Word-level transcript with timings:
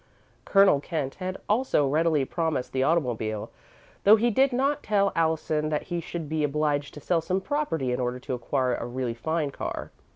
Colonel 0.45 0.79
Kent 0.79 1.13
had 1.19 1.37
also 1.47 1.87
readily 1.87 2.25
promised 2.25 2.73
the 2.73 2.81
automobile, 2.81 3.51
though 4.03 4.15
he 4.15 4.31
did 4.31 4.51
not 4.51 4.81
tell 4.81 5.11
Allison 5.15 5.69
that 5.69 5.83
he 5.93 6.01
should 6.01 6.27
be 6.27 6.43
obliged 6.43 6.95
to 6.95 6.99
sell 6.99 7.21
some 7.21 7.39
property 7.39 7.91
in 7.91 7.99
order 7.99 8.17
to 8.21 8.33
acquire 8.33 8.73
a 8.73 8.87
really 8.87 9.13
fine 9.13 9.51
car. 9.51 9.91